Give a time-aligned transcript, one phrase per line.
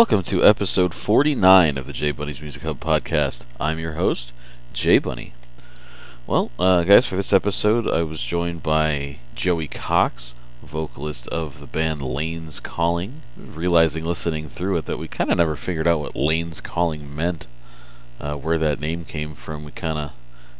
[0.00, 3.40] Welcome to episode 49 of the J Bunny's Music Hub podcast.
[3.60, 4.32] I'm your host,
[4.72, 5.34] J Bunny.
[6.26, 11.66] Well, uh, guys, for this episode, I was joined by Joey Cox, vocalist of the
[11.66, 13.20] band Lane's Calling.
[13.36, 17.46] Realizing listening through it that we kind of never figured out what Lane's Calling meant,
[18.18, 19.64] uh, where that name came from.
[19.64, 20.12] We kind of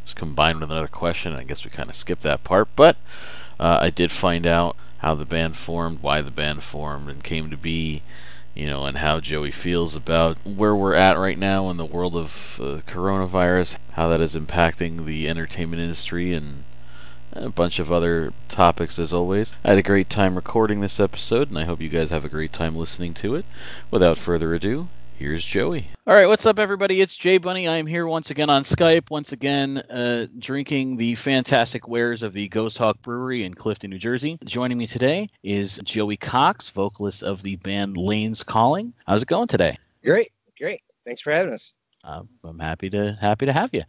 [0.05, 1.33] just combined with another question.
[1.33, 2.95] I guess we kind of skipped that part, but
[3.59, 7.49] uh, I did find out how the band formed, why the band formed, and came
[7.49, 8.03] to be
[8.53, 12.15] you know, and how Joey feels about where we're at right now in the world
[12.15, 16.63] of uh, coronavirus, how that is impacting the entertainment industry, and
[17.33, 19.53] a bunch of other topics as always.
[19.63, 22.29] I had a great time recording this episode, and I hope you guys have a
[22.29, 23.45] great time listening to it.
[23.89, 24.89] Without further ado,
[25.21, 25.87] here's Joey.
[26.07, 26.99] All right, what's up, everybody?
[26.99, 27.67] It's Jay Bunny.
[27.67, 32.33] I am here once again on Skype, once again uh, drinking the fantastic wares of
[32.33, 34.39] the Ghost Hawk Brewery in Clifton, New Jersey.
[34.45, 38.93] Joining me today is Joey Cox, vocalist of the band Lane's Calling.
[39.05, 39.77] How's it going today?
[40.03, 40.81] Great, great.
[41.05, 41.75] Thanks for having us.
[42.03, 43.83] Uh, I'm happy to happy to have you.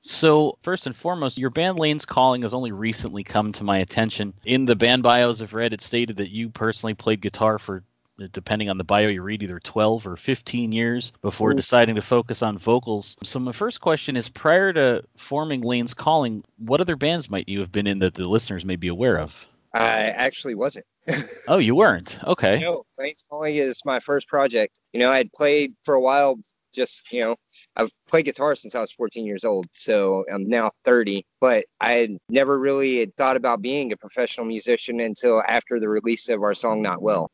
[0.00, 4.32] So, first and foremost, your band Lane's Calling has only recently come to my attention.
[4.46, 7.84] In the band bios I've read, it stated that you personally played guitar for
[8.32, 11.54] depending on the bio you read, either 12 or 15 years before Ooh.
[11.54, 13.16] deciding to focus on vocals.
[13.22, 17.60] So, my first question is prior to forming Lane's Calling, what other bands might you
[17.60, 19.46] have been in that the listeners may be aware of?
[19.72, 20.86] I actually wasn't.
[21.48, 22.18] oh, you weren't?
[22.24, 22.58] Okay.
[22.58, 24.80] No, Lane's Calling is my first project.
[24.92, 26.38] You know, I'd played for a while
[26.72, 27.34] just you know
[27.76, 31.92] i've played guitar since i was 14 years old so i'm now 30 but i
[31.92, 36.54] had never really thought about being a professional musician until after the release of our
[36.54, 37.30] song not well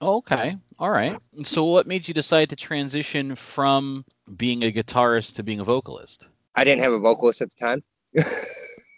[0.00, 0.56] okay.
[0.78, 1.16] All right.
[1.44, 4.04] So what made you decide to transition from
[4.36, 6.26] being a guitarist to being a vocalist?
[6.54, 7.82] I didn't have a vocalist at the time.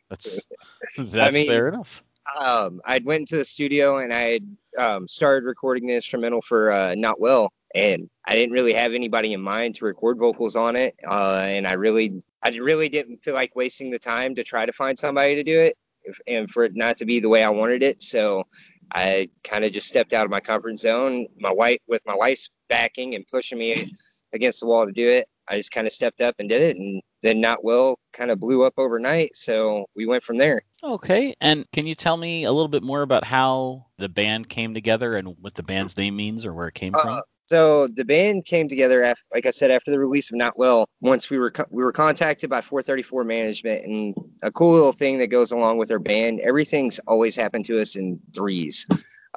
[0.09, 0.41] that's
[0.97, 2.03] that's I mean, fair enough.
[2.39, 4.41] Um, I'd went into the studio and I
[4.79, 9.33] um, started recording the instrumental for uh, Not Well, and I didn't really have anybody
[9.33, 10.95] in mind to record vocals on it.
[11.07, 14.73] Uh, and I really, I really didn't feel like wasting the time to try to
[14.73, 17.51] find somebody to do it, if, and for it not to be the way I
[17.51, 18.03] wanted it.
[18.03, 18.45] So
[18.93, 21.27] I kind of just stepped out of my comfort zone.
[21.39, 23.91] My wife, with my wife's backing and pushing me
[24.33, 26.77] against the wall to do it, I just kind of stepped up and did it.
[26.77, 29.35] And then Not Well kind of blew up overnight.
[29.35, 30.61] So we went from there.
[30.83, 31.35] Okay.
[31.41, 35.17] And can you tell me a little bit more about how the band came together
[35.17, 37.23] and what the band's name means or where it came uh, from?
[37.49, 40.87] So the band came together, after, like I said, after the release of Not Well.
[41.01, 45.19] Once we were co- we were contacted by 434 Management, and a cool little thing
[45.19, 46.41] that goes along with our band.
[46.41, 48.87] Everything's always happened to us in threes.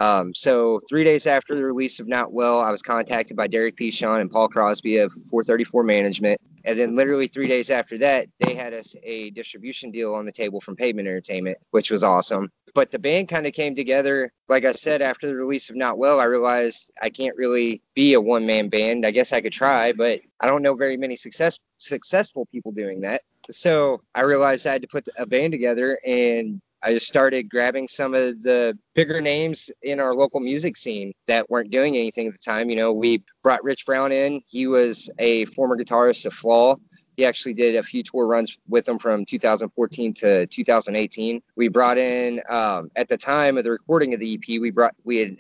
[0.02, 3.78] Um, so three days after the release of Not Well, I was contacted by Derek
[3.78, 6.42] Pichon and Paul Crosby of 434 Management.
[6.66, 10.32] And then literally three days after that, they had us a distribution deal on the
[10.32, 12.50] table from Pavement Entertainment, which was awesome.
[12.74, 14.32] But the band kind of came together.
[14.50, 18.16] Like I said, after the release of Not Well, I realized I can't really be
[18.16, 19.06] a one man band.
[19.06, 23.02] I guess I could try, but I don't know very many success successful people doing
[23.02, 23.22] that.
[23.52, 27.88] So I realized I had to put a band together and I just started grabbing
[27.88, 32.34] some of the bigger names in our local music scene that weren't doing anything at
[32.34, 32.70] the time.
[32.70, 34.42] You know, we brought Rich Brown in.
[34.50, 36.78] He was a former guitarist of Flaw.
[37.18, 41.42] He actually did a few tour runs with them from 2014 to 2018.
[41.56, 44.60] We brought in um, at the time of the recording of the EP.
[44.60, 45.38] We brought we had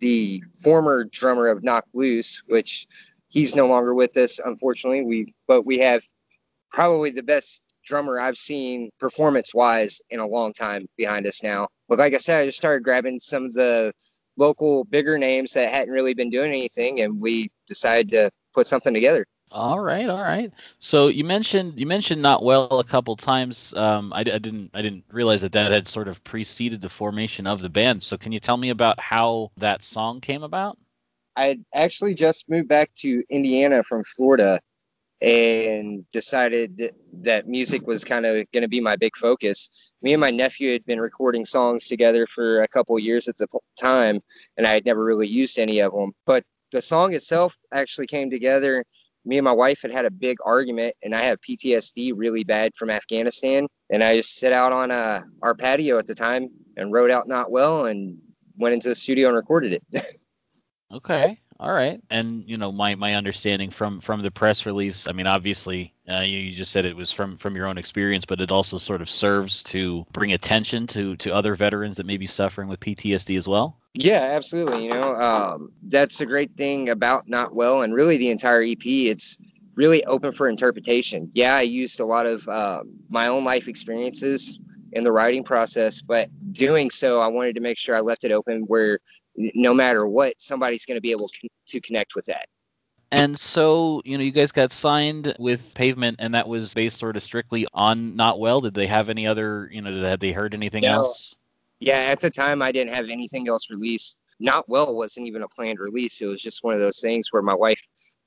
[0.00, 2.86] the former drummer of Knock Loose, which
[3.28, 5.02] he's no longer with us, unfortunately.
[5.02, 6.02] We but we have
[6.70, 11.68] probably the best drummer I've seen performance wise in a long time behind us now.
[11.88, 13.92] But like I said, I just started grabbing some of the
[14.36, 18.94] local bigger names that hadn't really been doing anything, and we decided to put something
[18.94, 19.26] together.
[19.50, 20.50] All right, all right.
[20.78, 23.74] So you mentioned you mentioned not well a couple times.
[23.74, 27.46] Um, I, I, didn't I didn't realize that that had sort of preceded the formation
[27.46, 28.02] of the band.
[28.02, 30.78] So can you tell me about how that song came about?
[31.36, 34.60] I actually just moved back to Indiana from Florida
[35.22, 36.90] and decided
[37.22, 39.92] that, music was kind of going to be my big focus.
[40.02, 43.46] Me and my nephew had been recording songs together for a couple years at the
[43.78, 44.20] time,
[44.56, 46.12] and I had never really used any of them.
[46.26, 48.84] But the song itself actually came together.
[49.24, 52.74] Me and my wife had had a big argument, and I have PTSD really bad
[52.74, 53.68] from Afghanistan.
[53.90, 57.28] And I just sit out on uh, our patio at the time and wrote out
[57.28, 58.18] Not Well and
[58.56, 60.02] went into the studio and recorded it.
[60.92, 62.00] okay all right.
[62.10, 66.20] And you know my my understanding from from the press release i mean obviously uh,
[66.20, 69.00] you, you, just said it was from from your own experience but it also sort
[69.00, 73.38] of serves to bring attention to to other veterans that may be suffering with ptsd
[73.38, 73.78] as well.
[73.94, 74.84] Yeah absolutely.
[74.84, 78.84] You know um, that's a great thing about not well and really the entire ep
[78.84, 79.38] it's
[79.74, 81.30] really open for interpretation.
[81.32, 84.58] Yeah i used a lot of uh, my own life experiences
[84.94, 88.32] in the writing process but doing so i wanted to make sure i left it
[88.32, 88.98] open where
[89.36, 91.28] no matter what, somebody's going to be able
[91.66, 92.46] to connect with that.
[93.10, 97.16] And so, you know, you guys got signed with Pavement, and that was based sort
[97.16, 98.60] of strictly on Not Well.
[98.62, 100.92] Did they have any other, you know, had they heard anything No.
[100.92, 101.34] else?
[101.78, 104.18] Yeah, at the time I didn't have anything else released.
[104.40, 106.22] Not well wasn't even a planned release.
[106.22, 107.80] It was just one of those things where my wife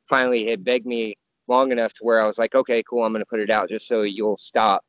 [0.07, 1.16] finally had begged me
[1.48, 3.88] long enough to where I was like, okay, cool, I'm gonna put it out just
[3.88, 4.84] so you'll stop.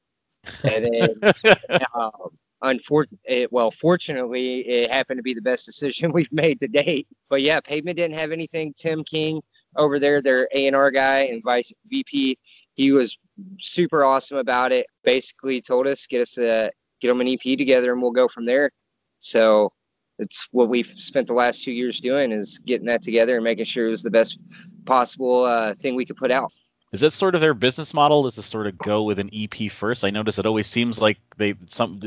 [0.65, 1.33] And then,
[1.95, 7.07] um, unfortunately, well, fortunately, it happened to be the best decision we've made to date.
[7.29, 8.75] But yeah, Pavement didn't have anything.
[8.77, 9.43] Tim King
[9.77, 12.39] over there, their A and R guy and vice VP,
[12.75, 13.19] he was
[13.61, 14.87] super awesome about it.
[15.05, 16.71] Basically, told us get us a
[17.01, 18.71] get them an EP together, and we'll go from there.
[19.19, 19.73] So
[20.19, 23.67] it's what we've spent the last two years doing is getting that together and making
[23.67, 24.41] sure it was the best
[24.87, 26.51] possible uh, thing we could put out.
[26.93, 28.27] Is that sort of their business model?
[28.27, 30.05] Is to sort of go with an EP first?
[30.05, 32.01] I notice it always seems like they some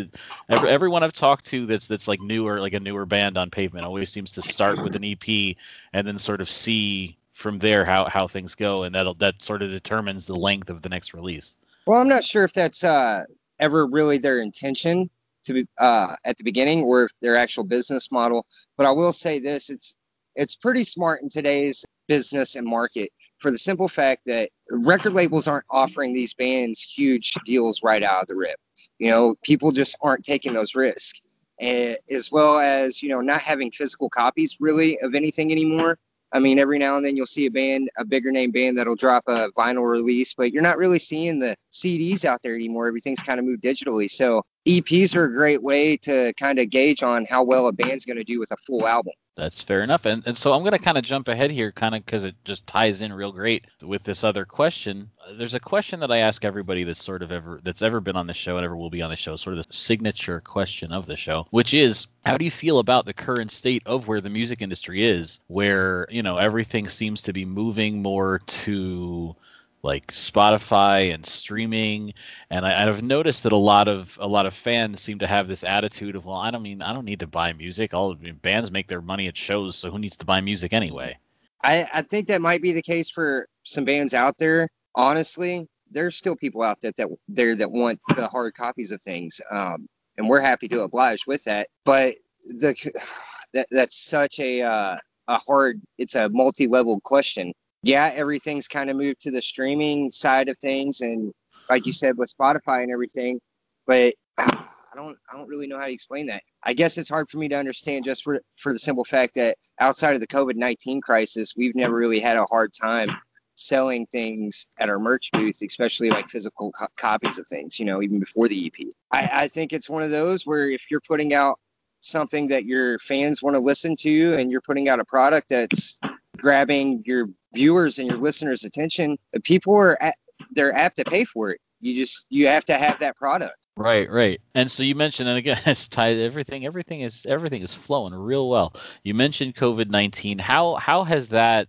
[0.50, 3.86] every, everyone I've talked to that's that's like newer, like a newer band on Pavement,
[3.86, 5.56] always seems to start with an EP
[5.94, 9.62] and then sort of see from there how how things go, and that'll that sort
[9.62, 11.56] of determines the length of the next release.
[11.86, 13.24] Well, I'm not sure if that's uh,
[13.60, 15.10] ever really their intention
[15.44, 18.46] to be uh, at the beginning or if their actual business model.
[18.78, 19.96] But I will say this: it's
[20.36, 25.48] it's pretty smart in today's business and market for the simple fact that record labels
[25.48, 28.58] aren't offering these bands huge deals right out of the rip.
[28.98, 31.22] You know, people just aren't taking those risks.
[31.60, 35.98] And as well as, you know, not having physical copies really of anything anymore.
[36.32, 38.96] I mean, every now and then you'll see a band, a bigger name band that'll
[38.96, 42.88] drop a vinyl release, but you're not really seeing the CDs out there anymore.
[42.88, 44.10] Everything's kind of moved digitally.
[44.10, 48.06] So EPs are a great way to kind of gauge on how well a band's
[48.06, 49.14] going to do with a full album.
[49.40, 50.06] That's fair enough.
[50.06, 52.36] And, and so I'm going to kind of jump ahead here, kind of because it
[52.44, 55.10] just ties in real great with this other question.
[55.26, 58.18] Uh, there's a question that I ask everybody that's sort of ever that's ever been
[58.18, 60.92] on the show and ever will be on the show, sort of the signature question
[60.92, 64.20] of the show, which is how do you feel about the current state of where
[64.20, 69.34] the music industry is, where you know everything seems to be moving more to
[69.82, 72.14] like Spotify and streaming,
[72.50, 75.48] and I, have noticed that a lot of a lot of fans seem to have
[75.48, 77.94] this attitude of, well, I don't mean I don't need to buy music.
[77.94, 81.18] All bands make their money at shows, so who needs to buy music anyway?
[81.64, 84.70] I, I think that might be the case for some bands out there.
[84.96, 89.40] Honestly, there's still people out there that there that want the hard copies of things,
[89.52, 89.88] um,
[90.18, 91.68] and we're happy to oblige with that.
[91.86, 92.16] But
[92.46, 92.76] the
[93.54, 94.98] that that's such a uh,
[95.30, 95.82] a hard.
[95.98, 101.02] It's a multi-level question yeah, everything's kind of moved to the streaming side of things,
[101.02, 101.34] and
[101.70, 103.40] like you said with Spotify and everything.
[103.88, 106.44] But I don't, I don't really know how to explain that.
[106.64, 109.58] I guess it's hard for me to understand just for for the simple fact that
[109.80, 113.08] outside of the COVID nineteen crisis, we've never really had a hard time
[113.56, 117.80] selling things at our merch booth, especially like physical co- copies of things.
[117.80, 118.88] You know, even before the EP.
[119.12, 121.60] I, I think it's one of those where if you're putting out
[122.02, 126.00] something that your fans want to listen to, and you're putting out a product that's
[126.42, 130.16] grabbing your viewers and your listeners' attention, people are at,
[130.52, 131.60] they're apt to pay for it.
[131.82, 133.56] You just you have to have that product.
[133.78, 134.42] Right, right.
[134.56, 136.18] And so you mentioned, and again, it's tied.
[136.18, 138.76] Everything, everything is everything is flowing real well.
[139.04, 140.38] You mentioned COVID nineteen.
[140.38, 141.68] How how has that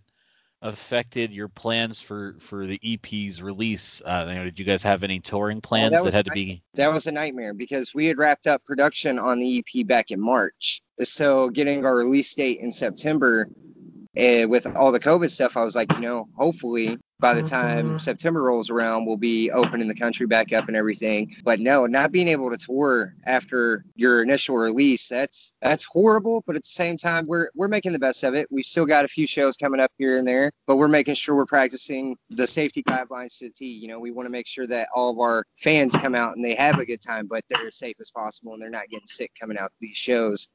[0.62, 4.02] affected your plans for for the EP's release?
[4.04, 6.62] Uh, did you guys have any touring plans that, that had to be?
[6.74, 10.20] That was a nightmare because we had wrapped up production on the EP back in
[10.20, 10.82] March.
[11.02, 13.48] So getting our release date in September
[14.16, 17.86] and with all the COVID stuff, I was like, you know, hopefully by the time
[17.86, 17.98] mm-hmm.
[17.98, 21.30] September rolls around, we'll be opening the country back up and everything.
[21.44, 26.42] But no, not being able to tour after your initial release, that's that's horrible.
[26.46, 28.48] But at the same time, we're we're making the best of it.
[28.50, 31.36] We've still got a few shows coming up here and there, but we're making sure
[31.36, 33.66] we're practicing the safety guidelines to the T.
[33.66, 36.44] You know, we want to make sure that all of our fans come out and
[36.44, 39.06] they have a good time, but they're as safe as possible and they're not getting
[39.06, 40.48] sick coming out these shows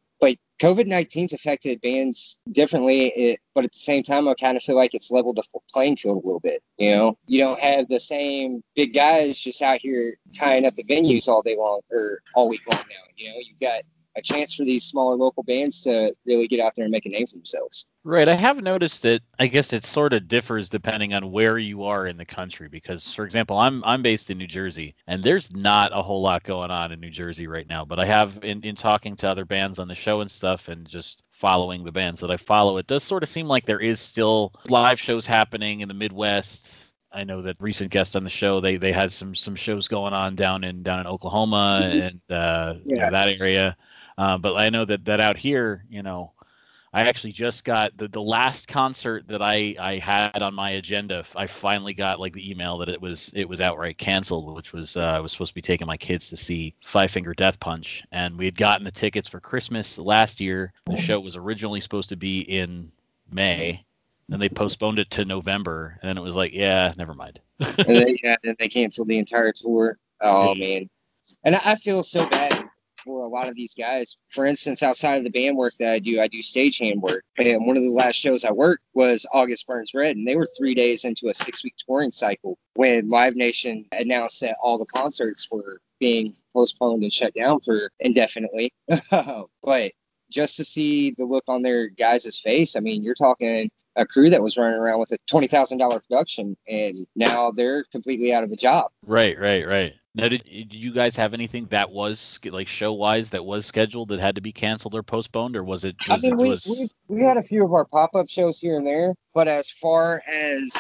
[0.62, 4.76] COVID 19's affected bands differently, it, but at the same time, I kind of feel
[4.76, 6.64] like it's leveled the playing field a little bit.
[6.78, 10.84] You know, you don't have the same big guys just out here tying up the
[10.84, 12.96] venues all day long or all week long now.
[13.18, 13.82] You know, you've got
[14.18, 17.10] a chance for these smaller local bands to really get out there and make a
[17.10, 17.86] name for themselves.
[18.04, 18.28] Right.
[18.28, 22.08] I have noticed that I guess it sort of differs depending on where you are
[22.08, 25.92] in the country because for example, I'm I'm based in New Jersey and there's not
[25.94, 28.76] a whole lot going on in New Jersey right now, but I have in, in
[28.76, 32.32] talking to other bands on the show and stuff and just following the bands that
[32.32, 35.88] I follow, it does sort of seem like there is still live shows happening in
[35.88, 39.56] the Midwest I know that recent guests on the show they they had some some
[39.56, 42.78] shows going on down in down in Oklahoma and uh, yeah.
[42.84, 43.76] you know, that area.
[44.18, 46.32] Uh, but I know that that out here, you know,
[46.96, 51.26] I actually just got the, the last concert that I, I had on my agenda.
[51.36, 54.96] I finally got like the email that it was it was outright canceled, which was
[54.96, 58.06] uh, I was supposed to be taking my kids to see Five Finger Death Punch,
[58.14, 60.72] and we had gotten the tickets for Christmas last year.
[60.88, 62.90] The show was originally supposed to be in
[63.30, 63.84] May,
[64.32, 67.42] and they postponed it to November, and then it was like, yeah, never mind.
[67.60, 69.98] and then, yeah, then they canceled the entire tour.
[70.22, 70.90] Oh man,
[71.44, 72.65] and I feel so bad
[73.06, 74.18] for a lot of these guys.
[74.30, 77.24] For instance, outside of the band work that I do, I do stagehand work.
[77.38, 80.48] And one of the last shows I worked was August Burns Red, and they were
[80.58, 84.86] three days into a six week touring cycle when Live Nation announced that all the
[84.86, 88.74] concerts were being postponed and shut down for indefinitely.
[89.64, 89.92] but
[90.32, 94.30] just to see the look on their guys' face, I mean, you're talking a crew
[94.30, 98.44] that was running around with a twenty thousand dollar production, and now they're completely out
[98.44, 98.92] of a job.
[99.06, 99.94] Right, right, right.
[100.16, 104.10] Now, did, did you guys have anything that was like show wise that was scheduled
[104.10, 105.96] that had to be canceled or postponed, or was it?
[106.08, 106.66] Was I mean, it we, was...
[106.66, 109.70] we we had a few of our pop up shows here and there, but as
[109.70, 110.74] far as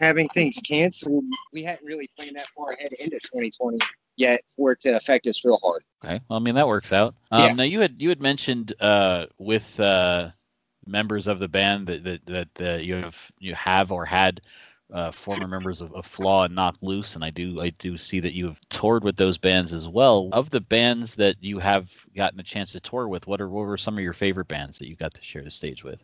[0.00, 3.78] having things canceled, we hadn't really planned that far ahead into 2020
[4.16, 5.82] yet for it to affect us real hard.
[6.04, 7.14] Okay, well, I mean that works out.
[7.30, 7.52] Um, Yeah.
[7.52, 10.30] Now you had you had mentioned uh, with uh,
[10.86, 14.40] members of the band that that, that uh, you have you have or had
[14.92, 18.20] uh, former members of, of Flaw and Knock Loose, and I do I do see
[18.20, 20.28] that you have toured with those bands as well.
[20.32, 23.66] Of the bands that you have gotten a chance to tour with, what are what
[23.66, 26.00] were some of your favorite bands that you got to share the stage with?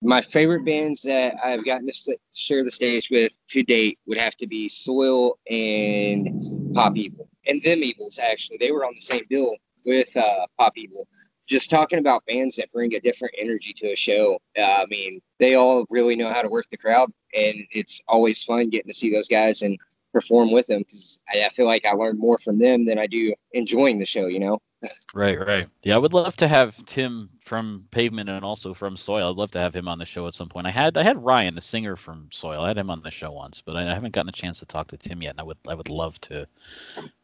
[0.00, 4.36] My favorite bands that I've gotten to share the stage with to date would have
[4.36, 7.28] to be Soil and Pop Evil.
[7.48, 8.58] And Them Evils, actually.
[8.58, 11.08] They were on the same bill with uh, Pop Evil.
[11.48, 14.38] Just talking about bands that bring a different energy to a show.
[14.56, 18.42] Uh, I mean, they all really know how to work the crowd, and it's always
[18.42, 19.78] fun getting to see those guys and
[20.12, 23.06] perform with them because I, I feel like I learn more from them than I
[23.06, 24.58] do enjoying the show, you know?
[25.14, 25.66] Right, right.
[25.82, 29.30] Yeah, I would love to have Tim from Pavement and also from Soil.
[29.30, 30.66] I'd love to have him on the show at some point.
[30.66, 32.60] I had I had Ryan, the singer from Soil.
[32.60, 34.66] I had him on the show once, but I, I haven't gotten a chance to
[34.66, 35.30] talk to Tim yet.
[35.30, 36.46] And I would I would love to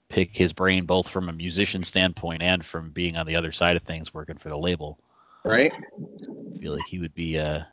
[0.08, 3.76] pick his brain both from a musician standpoint and from being on the other side
[3.76, 4.98] of things, working for the label.
[5.44, 5.76] Right?
[5.76, 7.64] I feel like he would be uh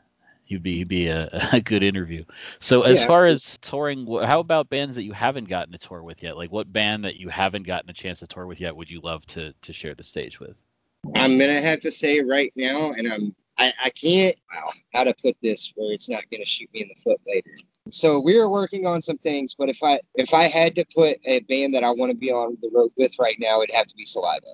[0.52, 2.24] he'd be he'd be a, a good interview.
[2.60, 6.04] So as Yeah, far as touring, how about bands that you haven't gotten to tour
[6.04, 6.38] with yet?
[6.38, 9.02] Like what band that you haven't gotten a chance to tour with yet would you
[9.02, 10.56] love to to share the stage with?
[11.16, 15.14] I'm gonna have to say right now, and I'm I, I can't wow, how to
[15.22, 17.52] put this where it's not gonna shoot me in the foot later.
[17.90, 21.42] So we're working on some things, but if I if I had to put a
[21.42, 23.96] band that I want to be on the road with right now, it'd have to
[23.96, 24.46] be Saliva.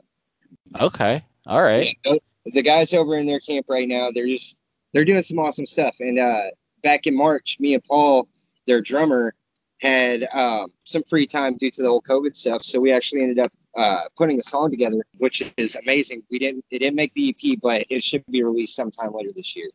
[0.80, 1.24] Okay.
[1.46, 1.96] All right.
[2.06, 4.58] Yeah, the guys over in their camp right now, they're just
[4.98, 5.96] they're doing some awesome stuff.
[6.00, 6.46] And uh,
[6.82, 8.27] back in March, me and Paul,
[8.66, 9.32] their drummer,
[9.80, 12.63] had um, some free time due to the whole COVID stuff.
[12.63, 16.24] So we actually ended up uh, putting a song together, which is amazing.
[16.32, 19.56] We didn't it didn't make the EP, but it should be released sometime later this
[19.56, 19.70] year.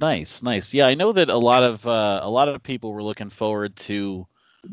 [0.00, 0.74] Nice, nice.
[0.74, 3.76] Yeah, I know that a lot of uh, a lot of people were looking forward
[3.76, 4.26] to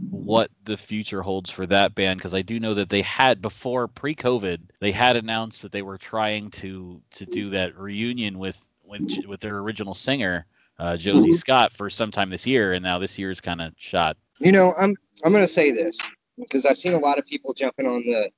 [0.10, 3.88] what the future holds for that band because I do know that they had before
[3.88, 8.58] pre-COVID they had announced that they were trying to to do that reunion with
[8.90, 10.46] with, with their original singer
[10.80, 11.36] uh, Josey Mhm.
[11.36, 14.16] Scott for sometime this year, and now this year is kind of shot.
[14.40, 16.00] You know, I'm I'm gonna say this
[16.38, 18.30] because I've seen a lot of people jumping on the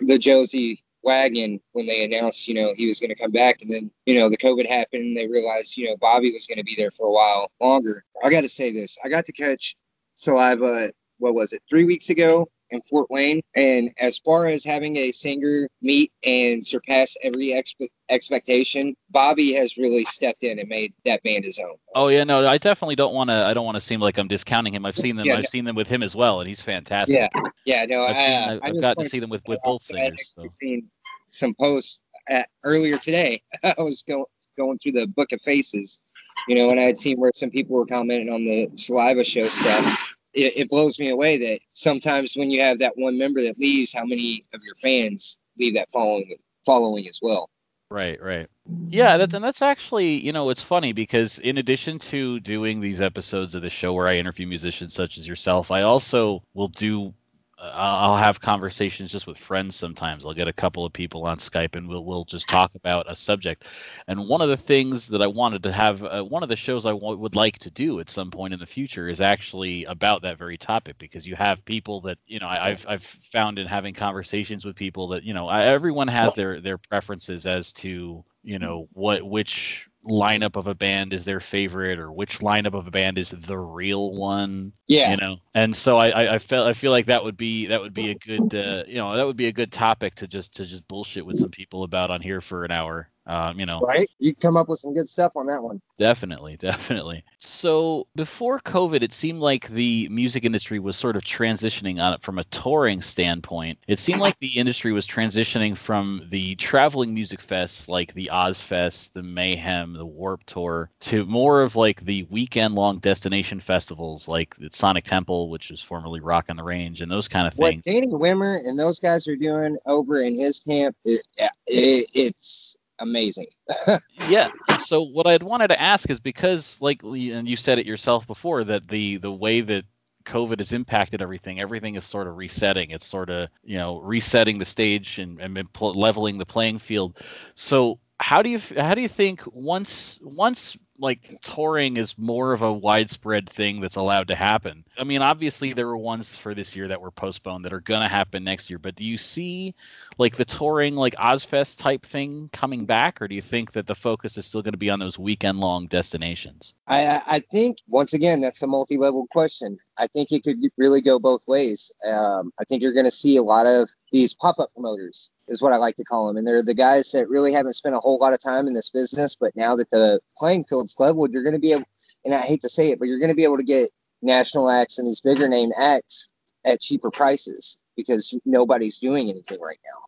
[0.00, 3.72] the Josey wagon when they announced, you know, he was going to come back, and
[3.72, 6.64] then you know the COVID happened, and they realized, you know, Bobby was going to
[6.64, 8.04] be there for a while longer.
[8.24, 9.76] I got to say this: I got to catch
[10.16, 10.90] Saliva.
[11.18, 11.62] What was it?
[11.70, 16.66] Three weeks ago in Fort Wayne, and as far as having a singer meet and
[16.66, 21.76] surpass every expe- expectation, Bobby has really stepped in and made that band his own.
[21.94, 23.34] Oh yeah, no, I definitely don't want to.
[23.34, 24.86] I don't want to seem like I'm discounting him.
[24.86, 25.26] I've seen them.
[25.26, 25.48] Yeah, I've no.
[25.48, 27.16] seen them with him as well, and he's fantastic.
[27.16, 27.28] Yeah,
[27.64, 29.82] yeah, no, I've, seen, I, I've, I I've gotten to see them with, with both
[29.82, 30.34] singers.
[30.34, 30.46] So.
[30.48, 30.88] seen
[31.30, 33.42] some posts at, earlier today.
[33.64, 34.24] I was going
[34.56, 36.00] going through the book of faces,
[36.48, 39.48] you know, and I had seen where some people were commenting on the saliva show
[39.48, 40.12] stuff.
[40.32, 43.92] It, it blows me away that sometimes when you have that one member that leaves,
[43.92, 46.34] how many of your fans leave that following
[46.64, 47.48] following as well.
[47.90, 48.48] Right, right.
[48.88, 49.36] Yeah, that's mm-hmm.
[49.36, 53.62] and that's actually, you know, it's funny because in addition to doing these episodes of
[53.62, 57.14] the show where I interview musicians such as yourself, I also will do
[57.58, 60.26] I'll have conversations just with friends sometimes.
[60.26, 63.16] I'll get a couple of people on Skype and we'll we'll just talk about a
[63.16, 63.64] subject.
[64.08, 66.84] And one of the things that I wanted to have uh, one of the shows
[66.86, 70.22] I w- would like to do at some point in the future is actually about
[70.22, 73.66] that very topic because you have people that, you know, I, I've I've found in
[73.66, 78.24] having conversations with people that, you know, I, everyone has their their preferences as to
[78.42, 82.86] you know what which lineup of a band is their favorite or which lineup of
[82.86, 85.36] a band is the real one Yeah, you know?
[85.54, 88.10] And so I, I i felt i feel like that would be that would be
[88.10, 90.86] a good uh, you know that would be a good topic to just to just
[90.88, 94.08] bullshit with some people about on here for an hour Uh, you know, Right?
[94.18, 95.80] You come up with some good stuff on that one.
[95.98, 97.24] Definitely, definitely.
[97.38, 102.22] So before COVID, it seemed like the music industry was sort of transitioning on it
[102.22, 103.78] from a touring standpoint.
[103.88, 109.10] It seemed like the industry was transitioning from the traveling music fests like the Ozzfest,
[109.12, 114.70] the Mayhem, the Warp Tour, to more of like the weekend-long destination festivals like the
[114.72, 117.82] Sonic Temple, which is formerly Rock on the Range, and those kind of things.
[117.84, 117.92] What.
[117.92, 121.26] Danny Wimmer and those guys are doing over in his camp, it,
[121.66, 123.46] it, it's amazing.
[124.28, 124.50] yeah.
[124.84, 128.64] So what I'd wanted to ask is because, like, and you said it yourself before,
[128.64, 129.84] that the the way that
[130.26, 131.60] COVID has impacted everything.
[131.60, 132.90] Everything is sort of resetting.
[132.90, 137.22] It's sort of you know resetting the stage and, and leveling the playing field.
[137.54, 142.62] So how do you how do you think once once like touring is more of
[142.62, 144.84] a widespread thing that's allowed to happen.
[144.98, 148.02] I mean, obviously there were ones for this year that were postponed that are going
[148.02, 149.74] to happen next year, but do you see
[150.18, 153.94] like the touring like Ozzfest type thing coming back or do you think that the
[153.94, 156.74] focus is still going to be on those weekend long destinations?
[156.86, 159.78] I I think once again that's a multi-level question.
[159.98, 161.90] I think it could really go both ways.
[162.10, 165.72] Um, I think you're going to see a lot of these pop-up promoters is what
[165.72, 166.36] I like to call them.
[166.36, 168.90] And they're the guys that really haven't spent a whole lot of time in this
[168.90, 169.36] business.
[169.38, 171.84] But now that the playing field's leveled, you're going to be able,
[172.24, 173.90] and I hate to say it, but you're going to be able to get
[174.22, 176.26] national acts and these bigger name acts
[176.64, 180.00] at cheaper prices because nobody's doing anything right now.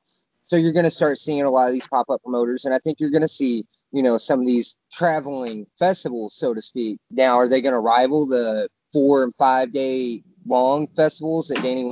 [0.42, 2.98] So you're going to start seeing a lot of these pop-up promoters, and I think
[2.98, 6.98] you're going to see, you know, some of these traveling festivals, so to speak.
[7.10, 11.84] Now, are they going to rival the four and five day long festivals that Danny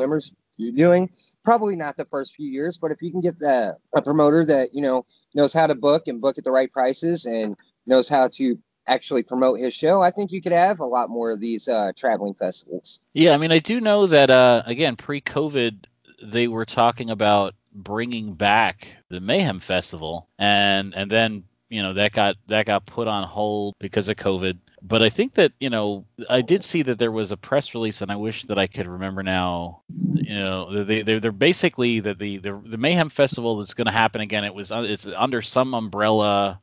[0.58, 1.10] Wimmer's doing?
[1.46, 4.75] probably not the first few years, but if you can get the a promoter that
[4.75, 7.54] you know knows how to book and book at the right prices and
[7.86, 8.58] knows how to
[8.88, 11.92] actually promote his show, I think you could have a lot more of these uh,
[11.96, 13.00] traveling festivals.
[13.14, 15.84] Yeah, I mean, I do know that uh, again, pre-COVID,
[16.22, 22.12] they were talking about bringing back the Mayhem Festival, and and then you know that
[22.12, 26.04] got that got put on hold because of COVID but I think that you know
[26.28, 28.87] I did see that there was a press release, and I wish that I could
[28.87, 29.83] remember now.
[30.14, 33.93] You know, they they're, they're basically that the, the the Mayhem Festival that's going to
[33.93, 34.45] happen again.
[34.45, 36.60] It was uh, it's under some umbrella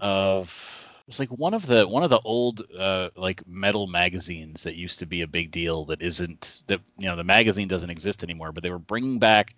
[0.00, 0.54] of
[1.06, 4.98] it's like one of the one of the old uh, like metal magazines that used
[5.00, 8.52] to be a big deal that isn't that you know the magazine doesn't exist anymore.
[8.52, 9.54] But they were bringing back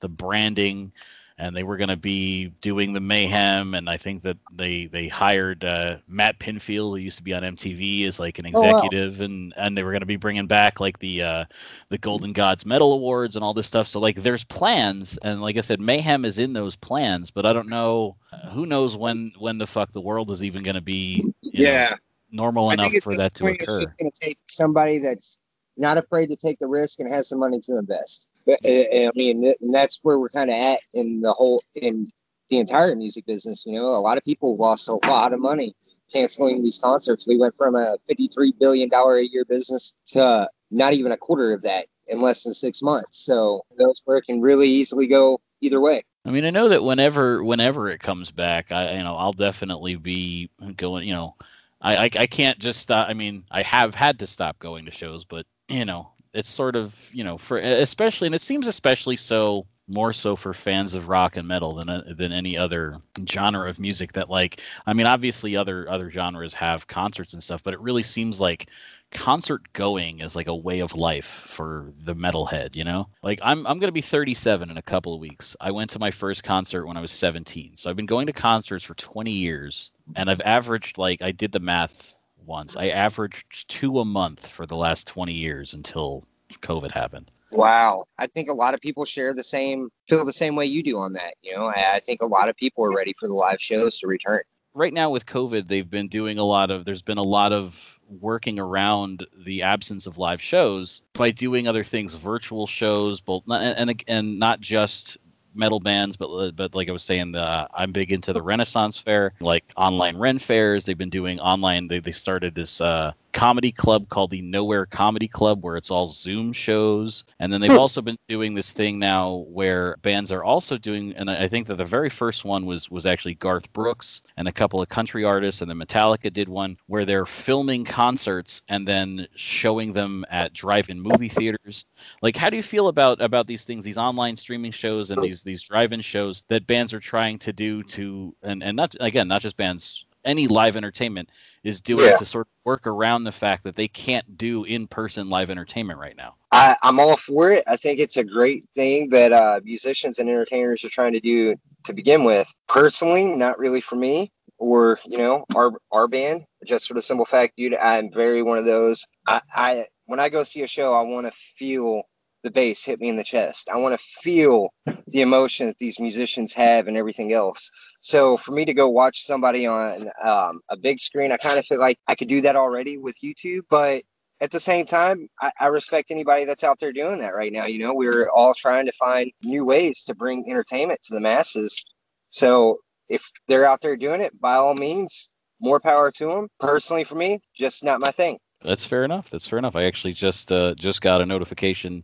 [0.00, 0.92] the branding
[1.38, 5.08] and they were going to be doing the mayhem and i think that they they
[5.08, 9.22] hired uh, matt pinfield who used to be on mtv as like an executive oh,
[9.22, 9.24] wow.
[9.24, 11.44] and and they were going to be bringing back like the uh,
[11.88, 13.88] the golden gods metal awards and all this stuff.
[13.88, 17.52] So like there's plans and like i said mayhem is in those plans but i
[17.52, 20.80] don't know uh, who knows when when the fuck the world is even going to
[20.80, 21.96] be yeah know,
[22.44, 25.38] normal enough for that to occur it's going to take somebody that's
[25.76, 29.10] not afraid to take the risk and has some money to invest uh, uh, I
[29.14, 32.06] mean, that's where we're kind of at in the whole in
[32.50, 33.64] the entire music business.
[33.66, 35.74] You know, a lot of people lost a lot of money
[36.12, 37.26] canceling these concerts.
[37.26, 41.52] We went from a fifty-three billion dollar a year business to not even a quarter
[41.52, 43.24] of that in less than six months.
[43.24, 46.04] So those where it can really easily go either way.
[46.26, 49.96] I mean, I know that whenever whenever it comes back, I you know I'll definitely
[49.96, 51.08] be going.
[51.08, 51.34] You know,
[51.80, 53.08] I I, I can't just stop.
[53.08, 56.76] I mean, I have had to stop going to shows, but you know, it's sort
[56.76, 61.08] of you know for especially and it seems especially so more so for fans of
[61.08, 62.96] rock and metal than uh, than any other
[63.28, 67.62] genre of music that like I mean obviously other other genres have concerts and stuff
[67.62, 68.68] but it really seems like
[69.14, 73.08] concert going is like a way of life for the metalhead, you know?
[73.22, 75.56] Like I'm I'm going to be 37 in a couple of weeks.
[75.60, 77.76] I went to my first concert when I was 17.
[77.76, 81.52] So I've been going to concerts for 20 years and I've averaged like I did
[81.52, 82.13] the math
[82.46, 82.76] once.
[82.76, 86.24] I averaged two a month for the last 20 years until
[86.62, 87.30] COVID happened.
[87.50, 88.06] Wow.
[88.18, 90.98] I think a lot of people share the same, feel the same way you do
[90.98, 91.34] on that.
[91.42, 93.98] You know, I, I think a lot of people are ready for the live shows
[93.98, 94.42] to return.
[94.74, 97.98] Right now with COVID, they've been doing a lot of, there's been a lot of
[98.08, 103.90] working around the absence of live shows by doing other things, virtual shows, both, and,
[103.90, 105.16] and, and not just
[105.54, 109.32] metal bands, but but like I was saying, the, I'm big into the Renaissance Fair,
[109.40, 110.84] like online Ren fairs.
[110.84, 111.88] They've been doing online.
[111.88, 116.08] They they started this uh, comedy club called the Nowhere Comedy Club, where it's all
[116.08, 117.24] Zoom shows.
[117.40, 117.78] And then they've hmm.
[117.78, 121.76] also been doing this thing now where bands are also doing, and I think that
[121.76, 125.60] the very first one was was actually Garth Brooks and a couple of country artists,
[125.60, 131.00] and then Metallica did one where they're filming concerts and then showing them at drive-in
[131.00, 131.86] movie theaters.
[132.22, 135.42] Like, how do you feel about about these things, these online streaming shows and these
[135.42, 139.42] these drive-in shows that bands are trying to do to, and and not again, not
[139.42, 141.28] just bands any live entertainment
[141.62, 142.16] is doing yeah.
[142.16, 146.16] to sort of work around the fact that they can't do in-person live entertainment right
[146.16, 146.34] now.
[146.52, 147.64] I, am all for it.
[147.66, 151.56] I think it's a great thing that uh, musicians and entertainers are trying to do
[151.84, 152.52] to begin with.
[152.68, 157.24] Personally, not really for me or you know our our band just for the simple
[157.24, 160.94] fact dude i'm very one of those i i when i go see a show
[160.94, 162.02] i want to feel
[162.44, 164.68] the bass hit me in the chest i want to feel
[165.08, 169.24] the emotion that these musicians have and everything else so for me to go watch
[169.26, 172.56] somebody on um, a big screen i kind of feel like i could do that
[172.56, 174.02] already with youtube but
[174.40, 177.66] at the same time, I, I, respect anybody that's out there doing that right now.
[177.66, 181.82] You know, we're all trying to find new ways to bring entertainment to the masses.
[182.30, 182.78] So
[183.08, 185.30] if they're out there doing it, by all means,
[185.60, 186.48] more power to them.
[186.58, 188.38] Personally, for me, just not my thing.
[188.62, 189.30] That's fair enough.
[189.30, 189.76] That's fair enough.
[189.76, 192.02] I actually just uh, just got a notification.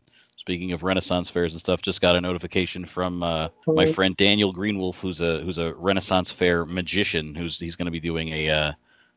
[0.50, 4.52] Speaking of Renaissance fairs and stuff, just got a notification from uh, my friend Daniel
[4.52, 7.36] Greenwolf, who's a who's a Renaissance fair magician.
[7.36, 8.72] Who's he's going to be doing a uh,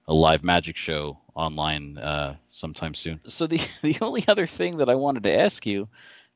[0.08, 3.20] a live magic show online uh, sometime soon.
[3.26, 5.88] So the the only other thing that I wanted to ask you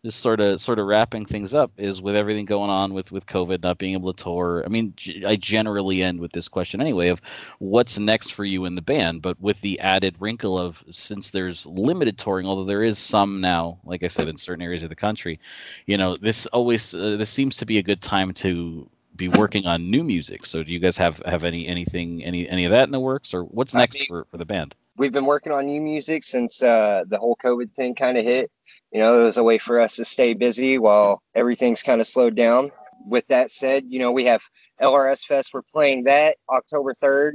[0.08, 3.26] just sort of sort of wrapping things up is with everything going on with with
[3.26, 4.64] COVID not being able to tour.
[4.66, 4.94] I mean,
[5.26, 7.22] I generally end with this question anyway of
[7.60, 11.66] what's next for you in the band, but with the added wrinkle of since there's
[11.66, 14.96] limited touring, although there is some now, like I said, in certain areas of the
[14.96, 15.42] country,
[15.88, 19.66] you know, this always uh, this seems to be a good time to be working
[19.66, 20.46] on new music.
[20.46, 23.34] So do you guys have have any anything any any of that in the works,
[23.34, 24.74] or what's next for for the band?
[24.96, 28.50] We've been working on new music since uh, the whole COVID thing kind of hit
[28.98, 32.08] you know, it was a way for us to stay busy while everything's kind of
[32.08, 32.72] slowed down.
[33.06, 34.42] With that said, you know, we have
[34.82, 35.52] LRS Fest.
[35.54, 37.34] We're playing that October 3rd,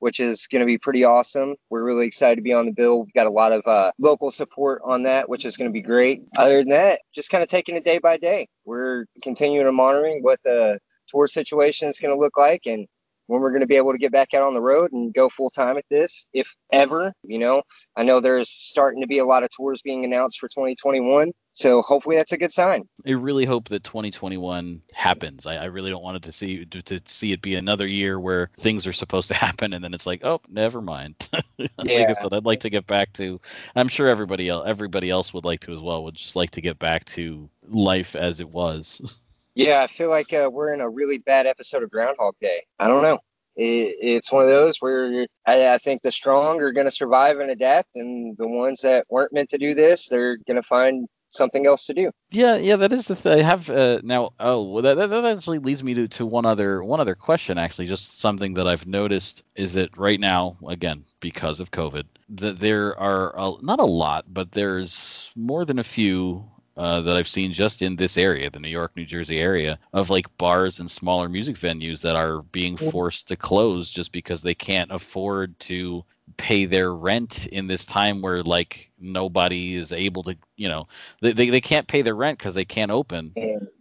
[0.00, 1.54] which is going to be pretty awesome.
[1.70, 3.04] We're really excited to be on the bill.
[3.04, 5.80] We've got a lot of uh, local support on that, which is going to be
[5.80, 6.20] great.
[6.36, 8.46] Other than that, just kind of taking it day by day.
[8.66, 12.86] We're continuing to monitoring what the tour situation is going to look like and
[13.28, 15.28] when we're going to be able to get back out on the road and go
[15.28, 17.12] full time at this, if ever.
[17.22, 17.62] You know,
[17.96, 21.32] I know there's starting to be a lot of tours being announced for 2021.
[21.52, 22.88] So hopefully that's a good sign.
[23.06, 25.44] I really hope that 2021 happens.
[25.44, 28.18] I, I really don't want it to see to, to, see it be another year
[28.18, 31.28] where things are supposed to happen and then it's like, oh, never mind.
[31.58, 31.68] yeah.
[31.78, 33.40] like I said, I'd like to get back to.
[33.76, 36.04] I'm sure everybody else, everybody else would like to as well.
[36.04, 39.18] Would just like to get back to life as it was.
[39.58, 42.60] Yeah, I feel like uh, we're in a really bad episode of Groundhog Day.
[42.78, 43.18] I don't know.
[43.56, 47.40] It, it's one of those where I, I think the strong are going to survive
[47.40, 51.08] and adapt, and the ones that weren't meant to do this, they're going to find
[51.30, 52.12] something else to do.
[52.30, 53.40] Yeah, yeah, that is the thing.
[53.40, 54.30] I have uh, now.
[54.38, 57.58] Oh, well, that, that actually leads me to, to one other one other question.
[57.58, 62.60] Actually, just something that I've noticed is that right now, again, because of COVID, that
[62.60, 66.44] there are not a lot, but there's more than a few
[66.78, 70.10] uh, that I've seen just in this area, the New York, New Jersey area, of
[70.10, 74.54] like bars and smaller music venues that are being forced to close just because they
[74.54, 76.04] can't afford to
[76.36, 80.86] pay their rent in this time where like nobody is able to, you know,
[81.20, 83.32] they, they, they can't pay their rent because they can't open.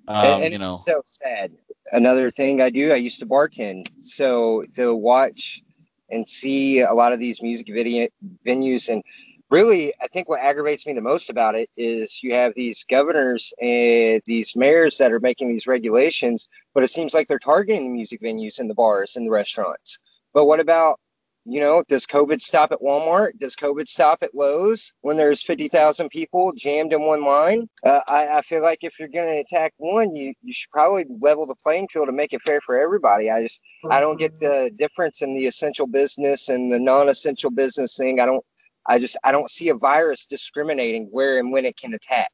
[0.08, 1.52] Um, and, and you know, so sad.
[1.92, 5.62] Another thing I do, I used to bartend, so to watch
[6.10, 8.08] and see a lot of these music video
[8.46, 9.04] venues and
[9.50, 13.54] really, I think what aggravates me the most about it is you have these governors
[13.62, 17.96] and these mayors that are making these regulations, but it seems like they're targeting the
[17.96, 20.00] music venues and the bars and the restaurants.
[20.34, 21.00] But what about,
[21.46, 23.40] you know, does COVID stop at Walmart?
[23.40, 27.70] Does COVID stop at Lowe's when there's 50,000 people jammed in one line?
[27.86, 31.06] Uh, I, I feel like if you're going to attack one, you, you should probably
[31.22, 33.32] level the playing field and make it fair for everybody.
[33.32, 37.50] I just, I don't get the difference in the essential business and the non essential
[37.50, 38.20] business thing.
[38.20, 38.44] I don't,
[38.88, 42.32] I just I don't see a virus discriminating where and when it can attack.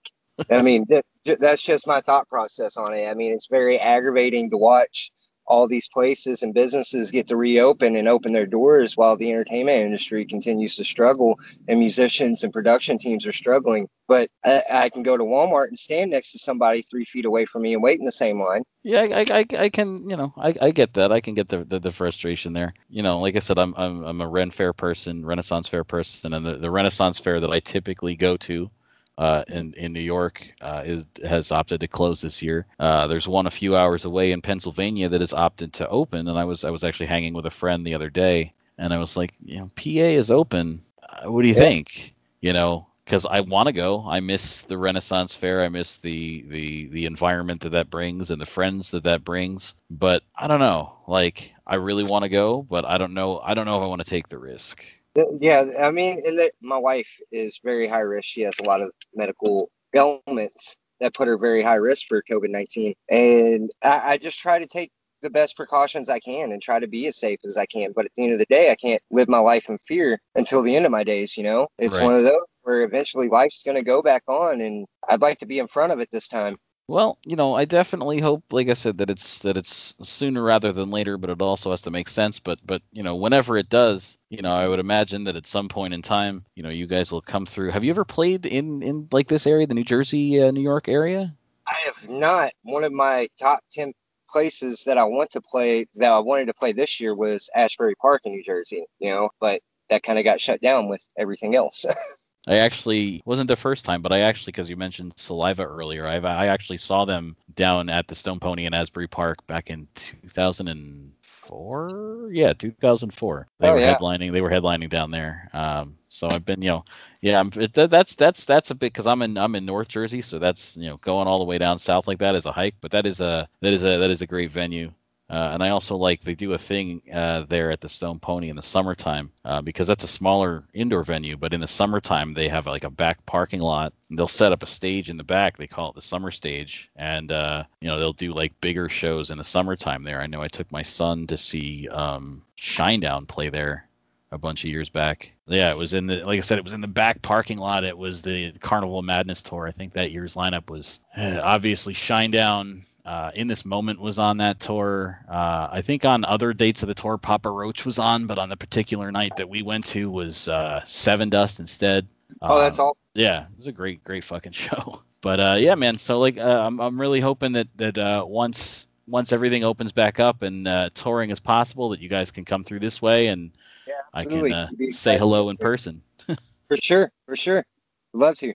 [0.49, 0.85] I mean,
[1.25, 3.07] that's just my thought process on it.
[3.07, 5.11] I mean, it's very aggravating to watch
[5.45, 9.83] all these places and businesses get to reopen and open their doors while the entertainment
[9.83, 13.87] industry continues to struggle and musicians and production teams are struggling.
[14.07, 17.45] But I, I, can go to Walmart and stand next to somebody three feet away
[17.45, 18.63] from me and wait in the same line.
[18.83, 21.11] Yeah, I, I, I can, you know, I, I get that.
[21.11, 22.73] I can get the, the, the, frustration there.
[22.89, 26.33] You know, like I said, I'm, I'm, I'm a Ren Fair person, Renaissance Fair person,
[26.33, 28.69] and the, the Renaissance Fair that I typically go to
[29.17, 32.65] uh, in in New York uh, is, has opted to close this year.
[32.79, 36.37] Uh, there's one a few hours away in Pennsylvania that has opted to open, and
[36.37, 39.15] I was I was actually hanging with a friend the other day, and I was
[39.15, 40.83] like, you know, PA is open.
[41.01, 41.61] Uh, what do you yeah.
[41.61, 42.15] think?
[42.41, 44.03] You know, because I want to go.
[44.07, 45.61] I miss the Renaissance Fair.
[45.61, 49.75] I miss the the the environment that that brings and the friends that that brings.
[49.89, 50.97] But I don't know.
[51.07, 53.39] Like I really want to go, but I don't know.
[53.39, 54.83] I don't know if I want to take the risk.
[55.15, 58.25] Yeah, I mean, and the, my wife is very high risk.
[58.25, 62.49] She has a lot of medical ailments that put her very high risk for COVID
[62.49, 66.79] nineteen, and I, I just try to take the best precautions I can and try
[66.79, 67.93] to be as safe as I can.
[67.95, 70.61] But at the end of the day, I can't live my life in fear until
[70.61, 71.37] the end of my days.
[71.37, 72.05] You know, it's right.
[72.05, 75.45] one of those where eventually life's going to go back on, and I'd like to
[75.45, 76.57] be in front of it this time.
[76.87, 80.73] Well, you know, I definitely hope, like I said, that it's that it's sooner rather
[80.73, 82.39] than later, but it also has to make sense.
[82.39, 85.69] But but you know, whenever it does, you know, I would imagine that at some
[85.69, 87.71] point in time, you know, you guys will come through.
[87.71, 90.89] Have you ever played in in like this area, the New Jersey, uh, New York
[90.89, 91.33] area?
[91.67, 92.51] I have not.
[92.63, 93.93] One of my top ten
[94.29, 97.95] places that I want to play that I wanted to play this year was Asbury
[97.95, 98.85] Park in New Jersey.
[98.99, 101.85] You know, but that kind of got shut down with everything else.
[102.47, 106.15] I actually wasn't the first time, but I actually, because you mentioned Saliva earlier, I
[106.17, 112.29] I actually saw them down at the Stone Pony in Asbury Park back in 2004.
[112.31, 113.47] Yeah, 2004.
[113.59, 113.81] They Oh, were yeah.
[113.81, 114.31] headlining.
[114.31, 115.49] They were headlining down there.
[115.53, 116.85] Um, so I've been, you know,
[117.21, 120.21] yeah, I'm, it, that's that's that's a bit because I'm in I'm in North Jersey,
[120.21, 122.75] so that's you know going all the way down south like that is a hike,
[122.81, 124.91] but that is a that is a that is a great venue.
[125.29, 128.49] Uh, and I also like they do a thing uh, there at the Stone Pony
[128.49, 131.37] in the summertime uh, because that's a smaller indoor venue.
[131.37, 133.93] But in the summertime, they have like a back parking lot.
[134.11, 135.57] They'll set up a stage in the back.
[135.57, 139.31] They call it the summer stage, and uh, you know they'll do like bigger shows
[139.31, 140.21] in the summertime there.
[140.21, 143.87] I know I took my son to see um, Shinedown play there
[144.33, 145.31] a bunch of years back.
[145.47, 147.83] Yeah, it was in the like I said, it was in the back parking lot.
[147.83, 149.67] It was the Carnival Madness tour.
[149.67, 152.83] I think that year's lineup was uh, obviously Shinedown.
[153.05, 155.19] Uh, in this moment was on that tour.
[155.29, 158.47] Uh, I think on other dates of the tour, Papa Roach was on, but on
[158.47, 162.07] the particular night that we went to was uh, Sevendust instead.
[162.41, 162.97] oh, that's Uh, all.
[163.13, 165.01] Yeah, it was a great, great fucking show.
[165.19, 165.97] But uh, yeah, man.
[165.97, 170.19] So like, uh, I'm I'm really hoping that that uh, once once everything opens back
[170.19, 173.51] up and uh, touring is possible, that you guys can come through this way and
[173.85, 176.01] Yeah, I can say hello in person.
[176.69, 177.65] For sure, for sure.
[178.13, 178.53] Love to.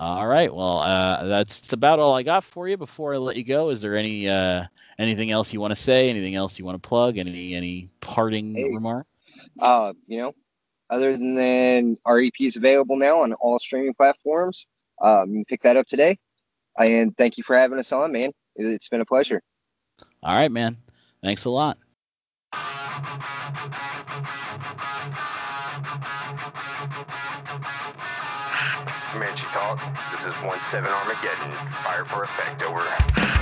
[0.00, 0.52] All right.
[0.52, 2.78] Well, uh, that's about all I got for you.
[2.78, 4.64] Before I let you go, is there any uh,
[4.98, 6.08] anything else you want to say?
[6.08, 7.18] Anything else you want to plug?
[7.18, 8.72] Any any parting Hey.
[8.72, 9.06] remark?
[9.60, 10.34] Uh, you know,
[10.88, 14.68] other than our EP is available now on all streaming platforms.
[15.02, 16.18] Um, you can pick that up today.
[16.78, 18.32] And thank you for having us on, man.
[18.56, 19.42] It's been a pleasure.
[20.22, 20.78] All right, man.
[21.22, 21.76] Thanks a lot.
[29.52, 29.80] Talk.
[30.12, 31.50] This is 1-7 Armageddon.
[31.82, 32.62] Fire for effect.
[32.62, 33.39] Over.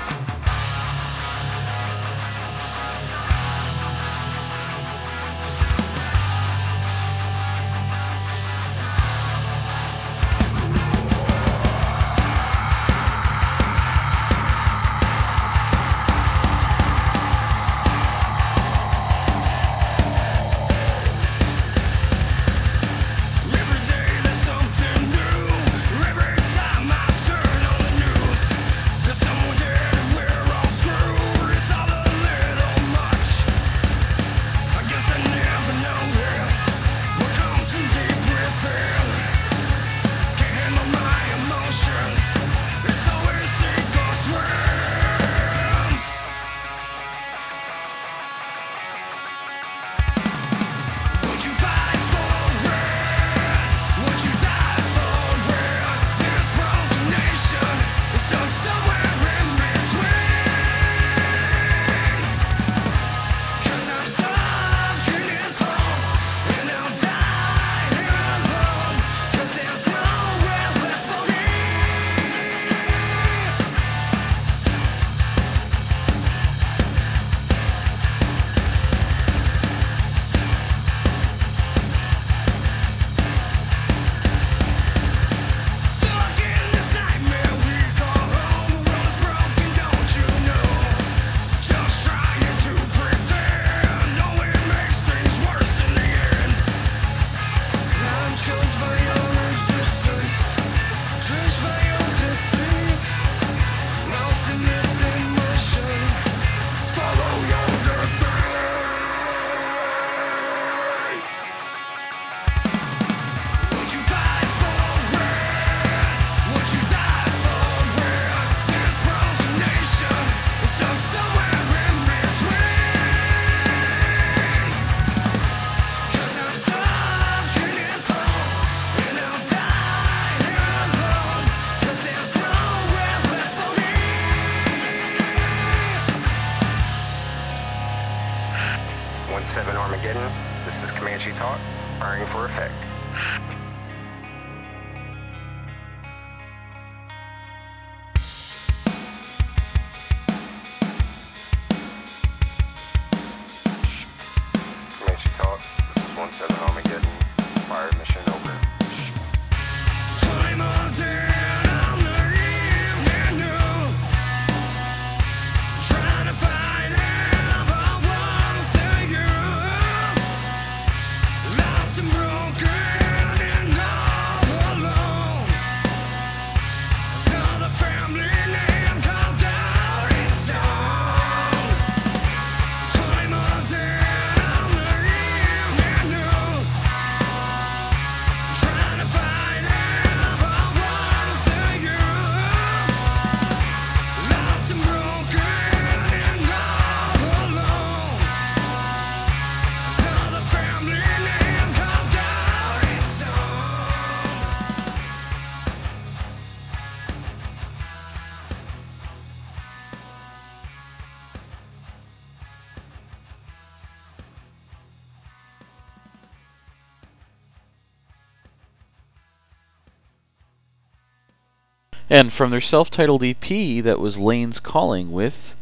[222.10, 225.54] And from their self titled EP, that was Layne's Calling with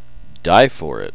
[0.45, 1.13] Die For It.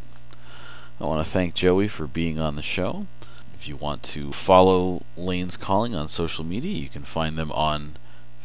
[0.99, 3.07] I want to thank Joey for being on the show.
[3.55, 7.95] If you want to follow Layne's Calling on social media, you can find them on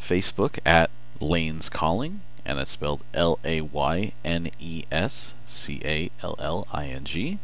[0.01, 6.13] Facebook at Layne's Calling, and that's spelled L A Y N E S C A
[6.23, 7.41] L L I N G,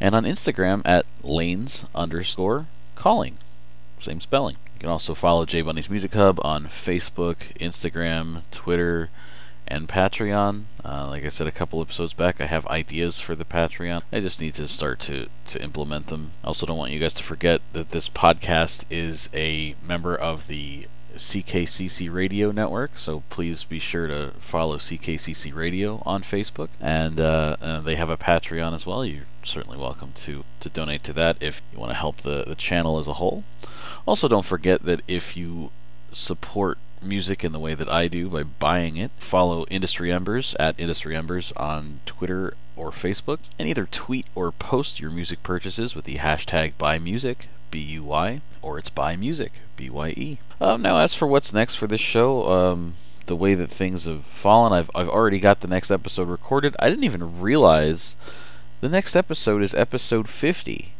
[0.00, 2.66] and on Instagram at Layne's underscore
[2.96, 3.38] calling.
[4.00, 4.56] Same spelling.
[4.82, 9.10] You can also follow J Bunny's Music Hub on Facebook, Instagram, Twitter,
[9.68, 10.64] and Patreon.
[10.84, 14.02] Uh, like I said a couple episodes back, I have ideas for the Patreon.
[14.10, 16.32] I just need to start to, to implement them.
[16.42, 20.48] I also don't want you guys to forget that this podcast is a member of
[20.48, 26.68] the CKCC Radio Network, so please be sure to follow CKCC Radio on Facebook.
[26.80, 29.04] And uh, they have a Patreon as well.
[29.04, 32.54] You're certainly welcome to, to donate to that if you want to help the, the
[32.54, 33.44] channel as a whole.
[34.06, 35.70] Also, don't forget that if you
[36.12, 40.78] support music in the way that I do by buying it, follow Industry Embers at
[40.78, 46.04] Industry Embers on Twitter or Facebook, and either tweet or post your music purchases with
[46.04, 50.38] the hashtag BuyMusic, B U Y, or it's Buy Music, B Y E.
[50.60, 54.26] Um, now, as for what's next for this show, um, the way that things have
[54.26, 56.76] fallen, I've, I've already got the next episode recorded.
[56.78, 58.14] I didn't even realize
[58.82, 60.92] the next episode is episode 50.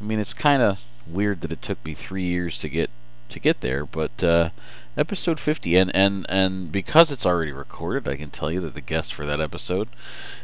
[0.00, 2.90] I mean, it's kind of weird that it took me three years to get
[3.28, 4.50] to get there, but uh,
[4.96, 8.80] episode 50, and, and and because it's already recorded, I can tell you that the
[8.80, 9.88] guest for that episode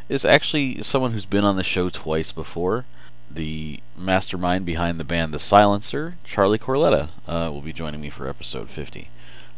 [0.08, 2.84] is actually someone who's been on the show twice before.
[3.28, 8.28] The mastermind behind the band The Silencer, Charlie Corletta, uh, will be joining me for
[8.28, 9.08] episode 50.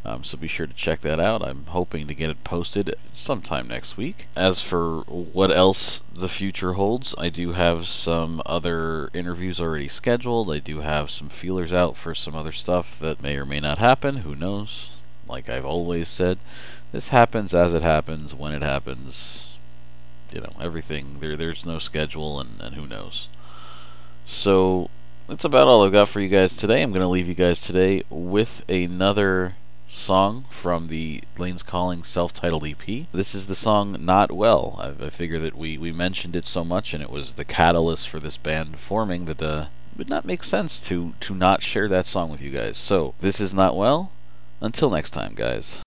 [0.04, 1.42] Um, so be sure to check that out.
[1.42, 4.26] I'm hoping to get it posted sometime next week.
[4.34, 10.50] As for what else the future holds, I do have some other interviews already scheduled.
[10.50, 13.76] I do have some feelers out for some other stuff that may or may not
[13.76, 14.18] happen.
[14.18, 15.00] Who knows?
[15.28, 16.38] Like I've always said,
[16.90, 19.58] this happens as it happens when it happens.
[20.32, 21.36] You know, everything there.
[21.36, 23.28] There's no schedule, and, and who knows.
[24.30, 24.90] So
[25.26, 26.82] that's about all I've got for you guys today.
[26.82, 29.56] I'm going to leave you guys today with another
[29.88, 33.06] song from the Layne's Calling self-titled EP.
[33.10, 36.62] This is the song "Not Well." I, I figure that we we mentioned it so
[36.62, 40.26] much, and it was the catalyst for this band forming that uh, it would not
[40.26, 42.76] make sense to to not share that song with you guys.
[42.76, 44.12] So this is "Not Well."
[44.60, 45.80] Until next time, guys.